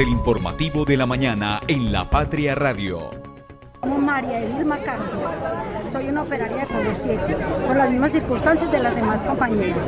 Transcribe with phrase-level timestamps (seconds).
[0.00, 3.10] del informativo de la mañana en La Patria Radio.
[4.00, 5.08] María Edilma Carlos.
[5.92, 9.78] Soy una operaria de Color 7, por las mismas circunstancias de las demás compañeras.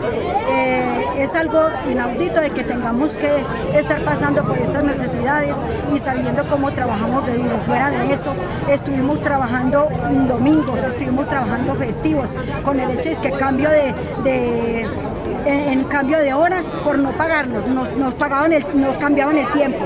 [0.49, 3.45] Eh, es algo inaudito de que tengamos que
[3.77, 5.55] estar pasando por estas necesidades
[5.95, 7.59] y sabiendo cómo trabajamos de duro.
[7.67, 8.35] Fuera de eso,
[8.69, 9.89] estuvimos trabajando
[10.29, 12.29] domingos, estuvimos trabajando festivos,
[12.65, 14.87] con el hecho de que cambio de,
[15.47, 19.85] en, cambio de horas por no pagarnos, nos, pagaban nos cambiaban el tiempo.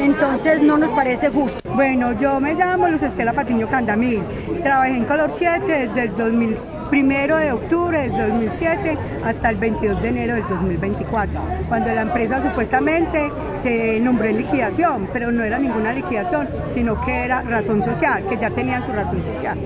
[0.00, 1.60] Entonces no nos parece justo.
[1.74, 4.22] Bueno, yo me llamo Luz Estela Patiño Candamil.
[4.62, 10.08] Trabajé en Color 7 desde el 1 de octubre del 2007 hasta el 22 de
[10.08, 15.92] enero del 2024, cuando la empresa supuestamente se nombró en liquidación, pero no era ninguna
[15.92, 19.58] liquidación, sino que era razón social, que ya tenía su razón social,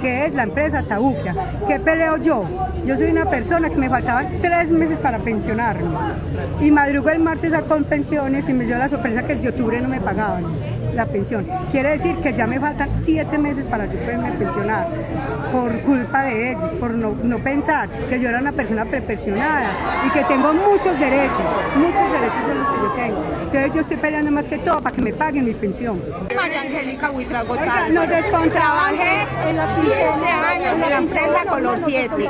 [0.00, 1.34] que es la empresa Tabuquia.
[1.66, 2.44] ¿Qué peleo yo?
[2.86, 5.90] Yo soy una persona que me faltaban tres meses para pensionarme
[6.60, 9.80] y madrugo el martes a con pensiones y me dio la sorpresa que desde octubre
[9.80, 10.44] no me pagaban
[10.94, 11.44] la pensión.
[11.72, 14.86] Quiere decir que ya me faltan siete meses para yo poderme pensionar
[15.52, 19.70] por culpa de ellos, por no, no pensar que yo era una persona prepensionada
[20.06, 21.40] y que tengo muchos derechos,
[21.76, 23.36] muchos derechos son los que yo tengo.
[23.46, 26.02] Entonces yo estoy peleando más que todo para que me paguen mi pensión.
[26.34, 27.94] María Angélica Buitragotal.
[27.94, 28.06] Nos
[28.50, 32.28] Trabajé en los 15 años en la empresa Color 7.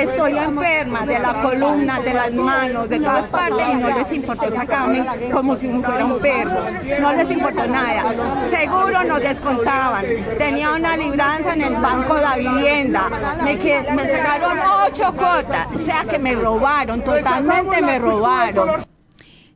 [0.00, 4.50] Estoy enferma de la columna, de las manos, de todas partes y no les importó
[4.50, 6.64] sacarme como si fuera un perro.
[7.00, 8.04] No les importó nada.
[8.50, 10.04] Seguro nos descontaban.
[10.38, 13.08] Tenía una libranza en el banco de vivienda.
[13.42, 15.74] Me, me sacaron ocho cuotas.
[15.74, 18.93] O sea que me robaron, totalmente me robaron.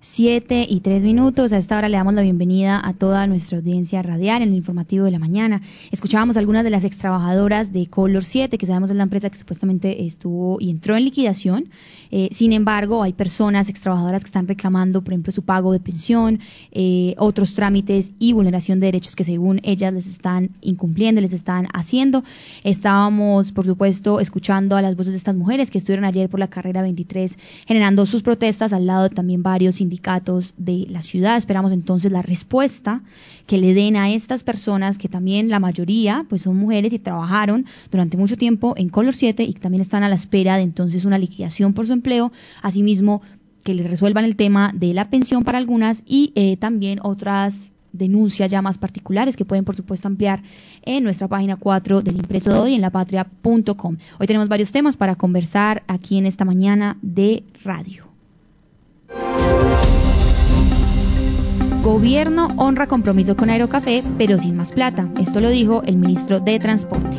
[0.00, 1.52] Siete y tres minutos.
[1.52, 5.04] A esta hora le damos la bienvenida a toda nuestra audiencia radial en el informativo
[5.04, 5.60] de la mañana.
[5.90, 10.06] Escuchábamos algunas de las extrabajadoras de Color 7, que sabemos es la empresa que supuestamente
[10.06, 11.70] estuvo y entró en liquidación.
[12.12, 16.38] Eh, sin embargo, hay personas extrabajadoras que están reclamando, por ejemplo, su pago de pensión,
[16.70, 21.66] eh, otros trámites y vulneración de derechos que según ellas les están incumpliendo, les están
[21.74, 22.22] haciendo.
[22.62, 26.46] Estábamos, por supuesto, escuchando a las voces de estas mujeres que estuvieron ayer por la
[26.46, 27.36] carrera 23
[27.66, 31.38] generando sus protestas al lado de también varios sindicatos de la ciudad.
[31.38, 33.00] Esperamos entonces la respuesta
[33.46, 37.64] que le den a estas personas que también la mayoría pues son mujeres y trabajaron
[37.90, 41.06] durante mucho tiempo en Color 7 y que también están a la espera de entonces
[41.06, 42.32] una liquidación por su empleo.
[42.62, 43.22] Asimismo,
[43.64, 48.50] que les resuelvan el tema de la pensión para algunas y eh, también otras denuncias
[48.50, 50.42] ya más particulares que pueden por supuesto ampliar
[50.82, 53.96] en nuestra página 4 del impreso de hoy en lapatria.com.
[54.20, 58.07] Hoy tenemos varios temas para conversar aquí en esta mañana de radio.
[61.88, 65.08] Gobierno honra compromiso con Aerocafé, pero sin más plata.
[65.18, 67.16] Esto lo dijo el ministro de Transporte.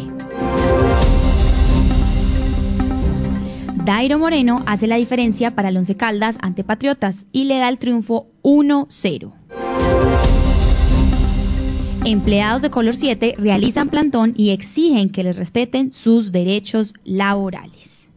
[3.84, 7.80] Dairo Moreno hace la diferencia para el Once Caldas ante Patriotas y le da el
[7.80, 9.34] triunfo 1-0.
[12.06, 18.12] Empleados de Color 7 realizan plantón y exigen que les respeten sus derechos laborales.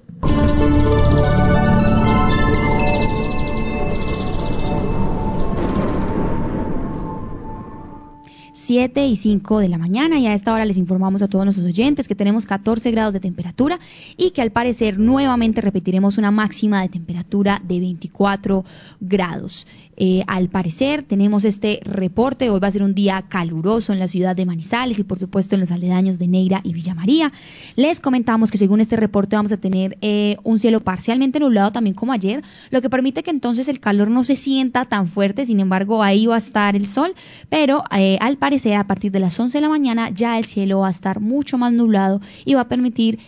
[8.72, 11.66] 7 y 5 de la mañana y a esta hora les informamos a todos nuestros
[11.66, 13.78] oyentes que tenemos 14 grados de temperatura
[14.16, 18.65] y que al parecer nuevamente repetiremos una máxima de temperatura de 24
[18.99, 19.66] grados.
[19.97, 24.09] Eh, al parecer tenemos este reporte, hoy va a ser un día caluroso en la
[24.09, 27.33] ciudad de Manizales y por supuesto en los aledaños de Neira y Villa María.
[27.77, 31.95] Les comentamos que según este reporte vamos a tener eh, un cielo parcialmente nublado también
[31.95, 35.61] como ayer, lo que permite que entonces el calor no se sienta tan fuerte, sin
[35.61, 37.15] embargo ahí va a estar el sol,
[37.51, 40.81] pero eh, al parecer a partir de las 11 de la mañana ya el cielo
[40.81, 43.19] va a estar mucho más nublado y va a permitir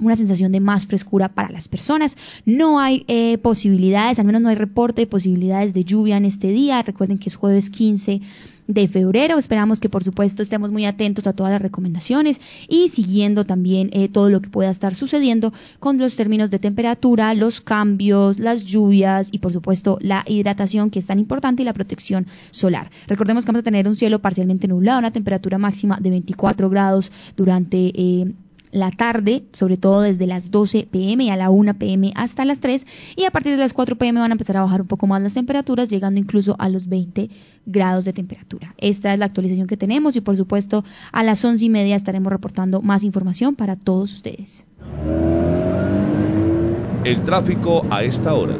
[0.00, 2.16] una sensación de más frescura para las personas.
[2.44, 3.04] No hay
[3.42, 6.82] posibilidades, al menos no hay reporte de posibilidades de lluvia en este día.
[6.82, 8.20] Recuerden que es jueves 15
[8.68, 9.38] de febrero.
[9.38, 14.08] Esperamos que por supuesto estemos muy atentos a todas las recomendaciones y siguiendo también eh,
[14.08, 19.30] todo lo que pueda estar sucediendo con los términos de temperatura, los cambios, las lluvias
[19.32, 22.90] y por supuesto la hidratación que es tan importante y la protección solar.
[23.06, 27.10] Recordemos que vamos a tener un cielo parcialmente nublado, una temperatura máxima de 24 grados
[27.36, 28.32] durante eh,
[28.70, 32.86] la tarde, sobre todo desde las 12 pm a la 1 pm hasta las 3
[33.16, 35.22] y a partir de las 4 pm van a empezar a bajar un poco más
[35.22, 37.30] las temperaturas, llegando incluso a los 20
[37.66, 38.74] grados de temperatura.
[38.78, 42.32] Esta es la actualización que tenemos y por supuesto a las 11 y media estaremos
[42.32, 44.64] reportando más información para todos ustedes.
[47.04, 48.56] El tráfico a esta hora.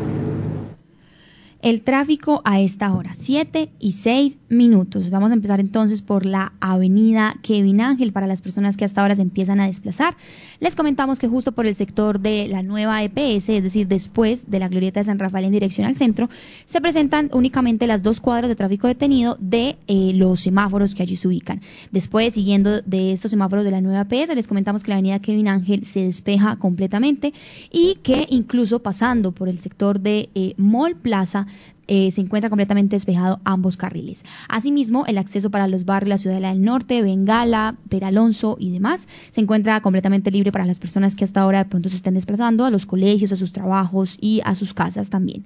[1.60, 5.10] El tráfico a esta hora, 7 y 6 minutos.
[5.10, 9.16] Vamos a empezar entonces por la avenida Kevin Ángel para las personas que hasta ahora
[9.16, 10.16] se empiezan a desplazar.
[10.60, 14.60] Les comentamos que justo por el sector de la nueva EPS, es decir, después de
[14.60, 16.28] la glorieta de San Rafael en dirección al centro,
[16.64, 21.16] se presentan únicamente las dos cuadras de tráfico detenido de eh, los semáforos que allí
[21.16, 21.60] se ubican.
[21.90, 25.48] Después, siguiendo de estos semáforos de la nueva EPS, les comentamos que la avenida Kevin
[25.48, 27.32] Ángel se despeja completamente
[27.72, 31.47] y que incluso pasando por el sector de eh, Mall Plaza,
[31.88, 34.24] eh, se encuentra completamente despejado ambos carriles.
[34.48, 39.40] Asimismo, el acceso para los barrios la Ciudadela del Norte, Bengala, Peralonso y demás se
[39.40, 42.70] encuentra completamente libre para las personas que hasta ahora de pronto se estén desplazando a
[42.70, 45.44] los colegios, a sus trabajos y a sus casas también.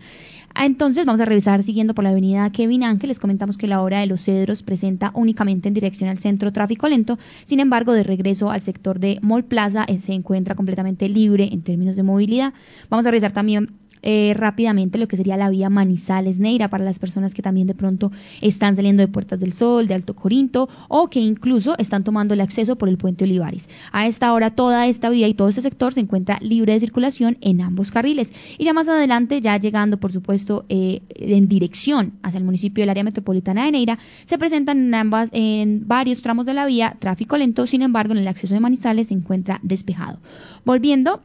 [0.55, 3.09] Entonces, vamos a revisar siguiendo por la avenida Kevin Ángel.
[3.09, 6.89] Les comentamos que la hora de los cedros presenta únicamente en dirección al centro tráfico
[6.89, 7.19] lento.
[7.45, 11.63] Sin embargo, de regreso al sector de Mall Plaza eh, se encuentra completamente libre en
[11.63, 12.53] términos de movilidad.
[12.91, 16.99] Vamos a revisar también eh, rápidamente lo que sería la vía Manizales Neira para las
[16.99, 18.11] personas que también de pronto
[18.41, 22.41] están saliendo de Puertas del Sol, de Alto Corinto o que incluso están tomando el
[22.41, 23.69] acceso por el puente Olivares.
[23.93, 27.39] A esta hora toda esta vía y todo este sector se encuentra libre de circulación
[27.41, 32.39] en ambos carriles y ya más adelante ya llegando por supuesto eh, en dirección hacia
[32.39, 36.55] el municipio del área metropolitana de Neira se presentan en ambas en varios tramos de
[36.55, 40.19] la vía tráfico lento sin embargo en el acceso de Manizales se encuentra despejado.
[40.65, 41.21] Volviendo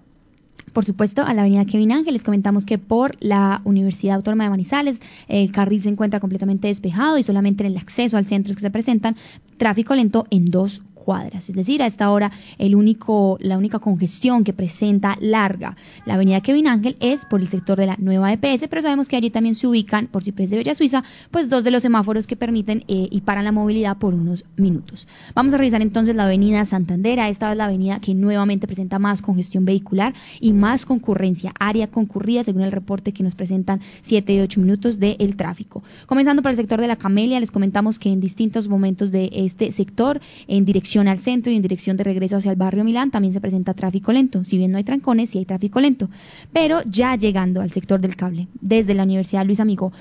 [0.73, 2.13] por supuesto, a la avenida Kevin Ángel.
[2.13, 7.17] Les comentamos que por la Universidad Autónoma de Manizales el carril se encuentra completamente despejado
[7.17, 9.15] y solamente en el acceso al centro es que se presentan
[9.57, 11.47] tráfico lento en dos cuadras.
[11.47, 16.97] Es decir, a esta hora la única congestión que presenta larga la avenida Kevin Ángel
[16.99, 20.07] es por el sector de la nueva EPS, pero sabemos que allí también se ubican,
[20.07, 23.45] por Ciprés de Bella Suiza, pues dos de los semáforos que permiten eh, y paran
[23.45, 25.07] la movilidad por unos minutos.
[25.33, 27.19] Vamos a revisar entonces la avenida Santander.
[27.19, 32.43] Esta es la avenida que nuevamente presenta más congestión vehicular y más concurrencia, área concurrida
[32.43, 35.83] según el reporte que nos presentan 7 y 8 minutos del tráfico.
[36.05, 39.71] Comenzando por el sector de la Camelia, les comentamos que en distintos momentos de este
[39.71, 40.65] sector, en
[41.05, 44.11] al centro y en dirección de regreso hacia el barrio Milán también se presenta tráfico
[44.11, 44.43] lento.
[44.43, 46.09] Si bien no hay trancones, sí hay tráfico lento.
[46.53, 49.91] Pero ya llegando al sector del cable, desde la Universidad Luis Amigo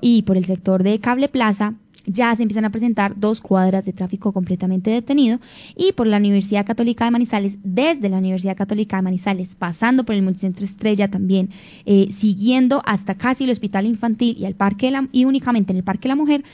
[0.00, 1.74] y por el sector de Cable Plaza,
[2.06, 5.38] ya se empiezan a presentar dos cuadras de tráfico completamente detenido
[5.76, 10.14] y por la Universidad Católica de Manizales, desde la Universidad Católica de Manizales, pasando por
[10.14, 11.50] el Multicentro Estrella también,
[11.86, 15.84] eh, siguiendo hasta casi el Hospital Infantil y, el parque la, y únicamente en el
[15.84, 16.44] Parque de la Mujer,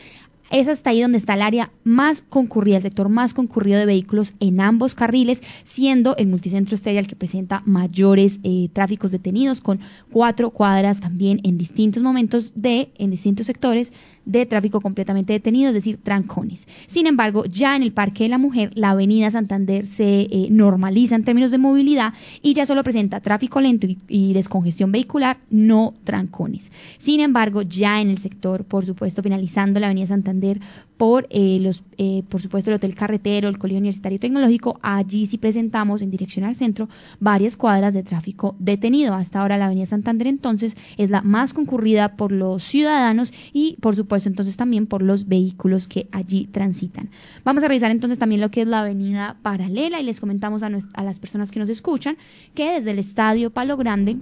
[0.50, 4.32] es hasta ahí donde está el área más concurrida, el sector más concurrido de vehículos
[4.40, 9.80] en ambos carriles, siendo el multicentro estrella el que presenta mayores eh, tráficos detenidos, con
[10.10, 13.92] cuatro cuadras también en distintos momentos de, en distintos sectores
[14.28, 16.68] de tráfico completamente detenido, es decir, trancones.
[16.86, 21.16] Sin embargo, ya en el Parque de la Mujer, la avenida Santander se eh, normaliza
[21.16, 26.70] en términos de movilidad y ya solo presenta tráfico lento y, descongestión vehicular, no trancones.
[26.98, 30.60] Sin embargo, ya en el sector, por supuesto, finalizando la avenida Santander
[30.98, 35.38] por eh, los, eh, por supuesto, el Hotel Carretero, el Colegio Universitario Tecnológico, allí sí
[35.38, 36.88] presentamos en dirección al centro
[37.18, 39.14] varias cuadras de tráfico detenido.
[39.14, 43.96] Hasta ahora la avenida Santander entonces es la más concurrida por los ciudadanos y, por
[43.96, 47.10] supuesto, entonces también por los vehículos que allí transitan.
[47.44, 50.70] Vamos a revisar entonces también lo que es la avenida paralela y les comentamos a,
[50.94, 52.16] a las personas que nos escuchan
[52.54, 54.16] que desde el estadio Palo Grande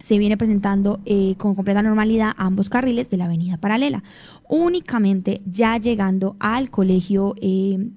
[0.00, 4.02] se viene presentando eh, con completa normalidad ambos carriles de la avenida paralela.
[4.48, 7.90] Únicamente ya llegando al colegio eh,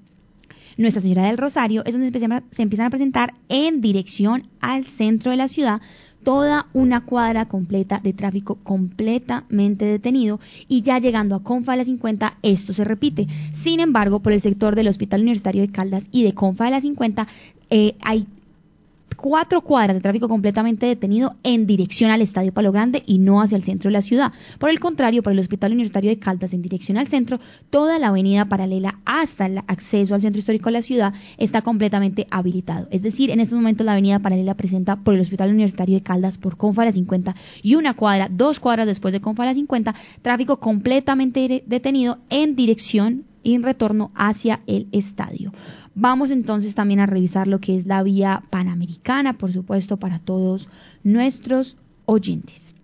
[0.77, 2.07] Nuestra Señora del Rosario es donde
[2.51, 5.81] se empiezan a presentar en dirección al centro de la ciudad
[6.23, 11.85] toda una cuadra completa de tráfico completamente detenido y ya llegando a Confa de la
[11.85, 13.27] 50 esto se repite.
[13.51, 16.81] Sin embargo, por el sector del Hospital Universitario de Caldas y de Confa de la
[16.81, 17.27] 50
[17.69, 18.27] eh, hay
[19.19, 23.57] cuatro cuadras de tráfico completamente detenido en dirección al Estadio Palo Grande y no hacia
[23.57, 24.31] el centro de la ciudad.
[24.59, 28.07] Por el contrario, por el Hospital Universitario de Caldas en dirección al centro, toda la
[28.07, 32.87] avenida paralela hasta el acceso al centro histórico de la ciudad está completamente habilitado.
[32.91, 36.37] Es decir, en estos momentos la avenida paralela presenta por el Hospital Universitario de Caldas
[36.37, 42.19] por Confa 50 y una cuadra, dos cuadras después de Confa 50, tráfico completamente detenido
[42.29, 45.51] en dirección y en retorno hacia el estadio.
[45.95, 50.69] Vamos entonces también a revisar lo que es la vía panamericana, por supuesto, para todos
[51.03, 52.75] nuestros oyentes.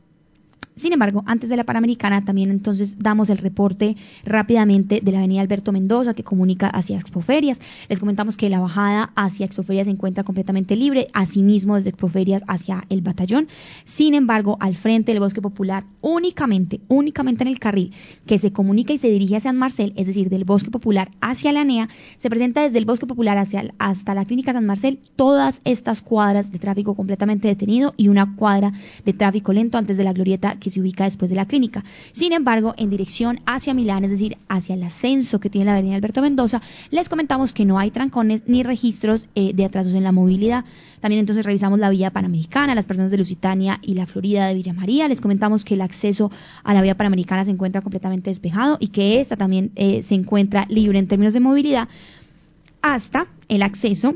[0.75, 5.39] Sin embargo, antes de la Panamericana también entonces damos el reporte rápidamente de la avenida
[5.39, 7.60] Alberto Mendoza que comunica hacia Expoferias.
[7.88, 12.84] Les comentamos que la bajada hacia Expoferias se encuentra completamente libre, asimismo desde Expoferias hacia
[12.89, 13.48] el batallón.
[13.86, 17.94] Sin embargo, al frente del Bosque Popular, únicamente, únicamente en el carril
[18.25, 21.53] que se comunica y se dirige hacia San Marcel, es decir, del Bosque Popular hacia
[21.53, 25.62] la NEA, se presenta desde el Bosque Popular hacia, hasta la Clínica San Marcel todas
[25.63, 28.74] estas cuadras de tráfico completamente detenido y una cuadra
[29.05, 31.84] de tráfico lento antes de la glorieta que se ubica después de la clínica.
[32.12, 35.95] Sin embargo, en dirección hacia Milán, es decir, hacia el ascenso que tiene la avenida
[35.95, 40.12] Alberto Mendoza, les comentamos que no hay trancones ni registros eh, de atrasos en la
[40.12, 40.65] movilidad.
[41.01, 44.74] También entonces revisamos la vía panamericana, las personas de Lusitania y la Florida de Villa
[44.74, 45.07] María.
[45.07, 46.31] Les comentamos que el acceso
[46.63, 50.65] a la vía panamericana se encuentra completamente despejado y que esta también eh, se encuentra
[50.67, 51.88] libre en términos de movilidad
[52.81, 54.15] hasta el acceso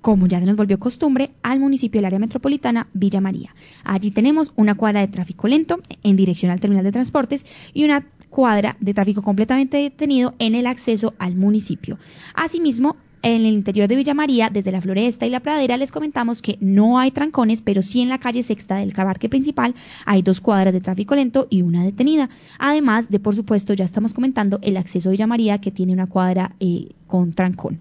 [0.00, 3.54] como ya se nos volvió costumbre, al municipio del área metropolitana Villa María.
[3.84, 8.06] Allí tenemos una cuadra de tráfico lento en dirección al terminal de transportes y una
[8.30, 11.98] cuadra de tráfico completamente detenido en el acceso al municipio.
[12.34, 16.40] Asimismo, en el interior de Villa María, desde la Floresta y la Pradera, les comentamos
[16.40, 19.74] que no hay trancones, pero sí en la calle sexta del Cabarque principal
[20.04, 22.30] hay dos cuadras de tráfico lento y una detenida.
[22.58, 26.06] Además de, por supuesto, ya estamos comentando el acceso a Villa María, que tiene una
[26.06, 27.80] cuadra eh, con trancón.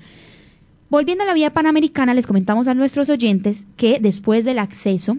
[0.89, 5.17] Volviendo a la vía panamericana, les comentamos a nuestros oyentes que después del acceso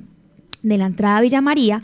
[0.63, 1.83] de la entrada a Villa María,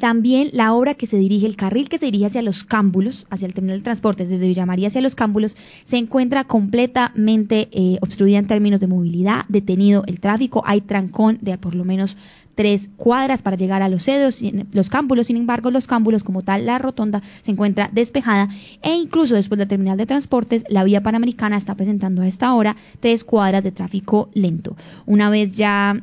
[0.00, 3.46] también la obra que se dirige, el carril que se dirige hacia los cámbulos, hacia
[3.46, 8.38] el terminal de transportes desde Villa María hacia los cámbulos, se encuentra completamente eh, obstruida
[8.38, 12.16] en términos de movilidad, detenido el tráfico, hay trancón de por lo menos
[12.58, 16.66] tres cuadras para llegar a los cedos, los cámbulos, sin embargo, los cámbulos como tal,
[16.66, 18.48] la rotonda se encuentra despejada
[18.82, 22.74] e incluso después del terminal de transportes, la vía panamericana está presentando a esta hora
[22.98, 24.76] tres cuadras de tráfico lento.
[25.06, 26.02] Una vez ya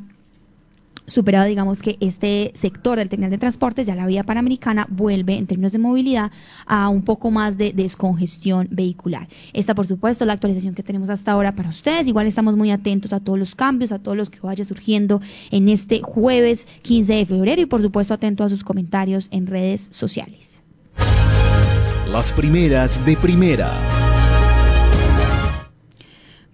[1.06, 5.46] superado, digamos que este sector del terminal de transportes, ya la vía panamericana vuelve en
[5.46, 6.30] términos de movilidad
[6.66, 9.28] a un poco más de descongestión vehicular.
[9.52, 12.08] Esta, por supuesto, es la actualización que tenemos hasta ahora para ustedes.
[12.08, 15.20] Igual estamos muy atentos a todos los cambios, a todos los que vaya surgiendo
[15.50, 19.88] en este jueves 15 de febrero y, por supuesto, atento a sus comentarios en redes
[19.90, 20.60] sociales.
[22.10, 24.15] Las primeras de primera.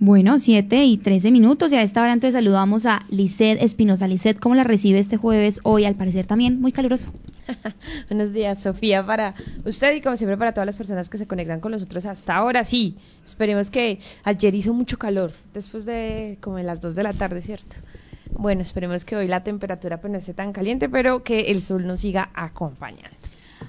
[0.05, 4.09] Bueno, 7 y 13 minutos y a esta hora entonces saludamos a Lisset Espinosa.
[4.09, 5.85] Lisset, ¿cómo la recibe este jueves hoy?
[5.85, 7.07] Al parecer también muy caluroso.
[8.09, 11.61] Buenos días, Sofía, para usted y como siempre para todas las personas que se conectan
[11.61, 12.65] con nosotros hasta ahora.
[12.65, 17.13] Sí, esperemos que ayer hizo mucho calor, después de como en las 2 de la
[17.13, 17.77] tarde, ¿cierto?
[18.33, 21.87] Bueno, esperemos que hoy la temperatura pues no esté tan caliente, pero que el sol
[21.87, 23.17] nos siga acompañando.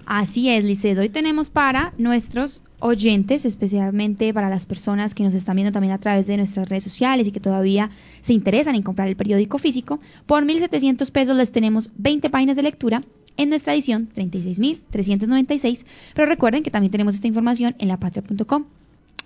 [0.06, 1.00] Así es, Liced.
[1.00, 6.00] Hoy tenemos para nuestros oyentes, especialmente para las personas que nos están viendo también a
[6.00, 7.90] través de nuestras redes sociales y que todavía
[8.22, 12.64] se interesan en comprar el periódico físico, por 1.700 pesos les tenemos 20 páginas de
[12.64, 13.04] lectura
[13.38, 15.86] en nuestra edición 36.396.
[16.14, 18.66] Pero recuerden que también tenemos esta información en lapatria.com.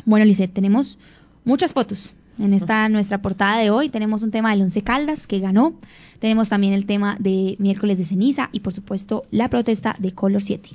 [0.06, 0.98] Bueno, Lisset, tenemos
[1.44, 5.40] muchas fotos, en esta nuestra portada de hoy tenemos un tema del Once Caldas que
[5.40, 5.76] ganó,
[6.20, 10.42] tenemos también el tema de miércoles de ceniza y por supuesto la protesta de Color
[10.42, 10.70] 7.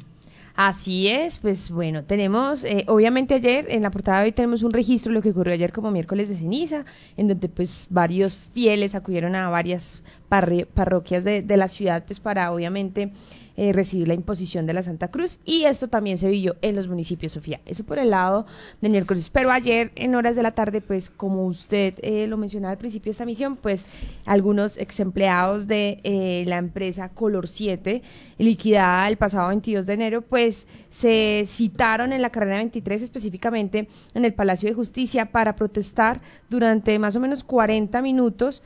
[0.55, 4.73] Así es, pues bueno, tenemos, eh, obviamente ayer en la portada de hoy tenemos un
[4.73, 6.85] registro de lo que ocurrió ayer como miércoles de ceniza,
[7.17, 12.53] en donde pues varios fieles acudieron a varias parroquias de, de la ciudad pues para
[12.53, 13.13] obviamente
[13.55, 16.89] eh, recibir la imposición de la Santa Cruz y esto también se vivió en los
[16.89, 17.61] municipios, Sofía.
[17.67, 18.47] Eso por el lado
[18.81, 19.29] de miércoles.
[19.29, 23.11] Pero ayer en horas de la tarde, pues como usted eh, lo mencionaba al principio
[23.11, 23.87] de esta misión, pues
[24.25, 28.01] algunos ex empleados de eh, la empresa Color 7,
[28.39, 34.25] liquidada el pasado 22 de enero, pues se citaron en la carrera 23 específicamente en
[34.25, 38.63] el Palacio de Justicia para protestar durante más o menos 40 minutos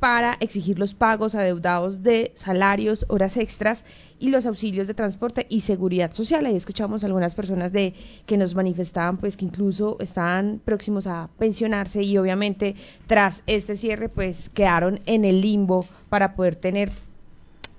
[0.00, 3.84] para exigir los pagos adeudados de salarios, horas extras
[4.18, 6.46] y los auxilios de transporte y seguridad social.
[6.46, 7.94] Ahí escuchamos algunas personas de
[8.26, 12.74] que nos manifestaban pues que incluso estaban próximos a pensionarse y obviamente
[13.06, 16.92] tras este cierre pues quedaron en el limbo para poder tener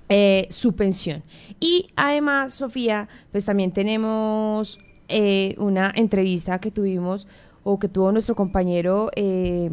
[0.10, 1.24] eh, su pensión.
[1.60, 4.80] Y además, Sofía, pues también tenemos
[5.10, 7.28] eh, una entrevista que tuvimos
[7.64, 9.70] o que tuvo nuestro compañero eh,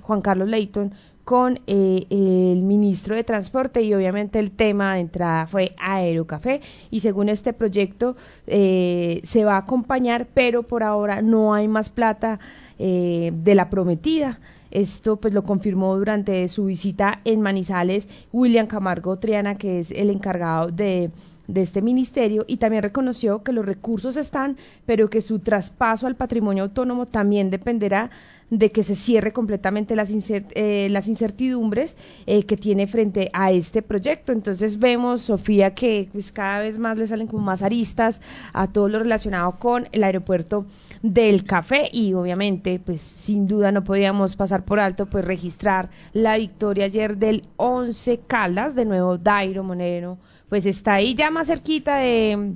[0.00, 0.92] Juan Carlos Leighton
[1.24, 6.60] con eh, el ministro de Transporte y obviamente el tema de entrada fue Aerocafé
[6.90, 11.90] y según este proyecto eh, se va a acompañar pero por ahora no hay más
[11.90, 12.40] plata
[12.78, 14.40] eh, de la prometida.
[14.70, 20.10] Esto pues lo confirmó durante su visita en Manizales William Camargo Triana que es el
[20.10, 21.10] encargado de
[21.52, 24.56] de este ministerio y también reconoció que los recursos están,
[24.86, 28.10] pero que su traspaso al patrimonio autónomo también dependerá
[28.52, 33.80] de que se cierre completamente las, eh, las incertidumbres eh, que tiene frente a este
[33.80, 34.32] proyecto.
[34.32, 38.20] Entonces vemos, Sofía, que pues, cada vez más le salen como más aristas
[38.52, 40.66] a todo lo relacionado con el aeropuerto
[41.02, 46.36] del café y obviamente, pues sin duda no podíamos pasar por alto, pues registrar la
[46.36, 50.18] victoria ayer del 11 Caldas, de nuevo Dairo Monero,
[50.52, 52.52] pues está ahí ya más cerquita de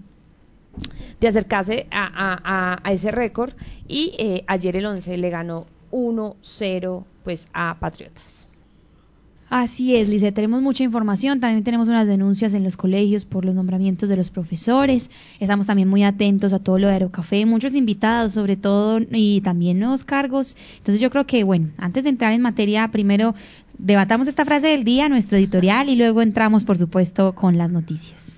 [1.18, 3.54] de acercarse a, a, ese récord.
[3.88, 8.46] Y eh, ayer el 11 le ganó 1-0 pues a Patriotas.
[9.48, 13.54] Así es, Lice, tenemos mucha información, también tenemos unas denuncias en los colegios por los
[13.54, 18.32] nombramientos de los profesores, estamos también muy atentos a todo lo de Aerocafé, muchos invitados
[18.32, 22.42] sobre todo y también nuevos cargos, entonces yo creo que, bueno, antes de entrar en
[22.42, 23.36] materia, primero
[23.78, 28.37] debatamos esta frase del día, nuestro editorial y luego entramos, por supuesto, con las noticias.